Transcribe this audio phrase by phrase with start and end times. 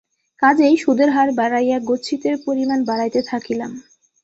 [0.41, 3.71] কাজেই সুদের হার বাড়াইয়া গচ্ছিতের পরিমাণ বাড়াইতে থাকিলাম।